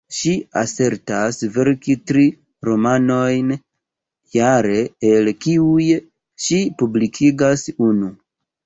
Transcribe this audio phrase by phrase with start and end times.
[0.17, 2.23] Ŝi asertas verki tri
[2.69, 3.53] romanojn
[4.39, 4.81] jare,
[5.13, 5.89] el kiuj
[6.49, 8.15] ŝi publikigas unu.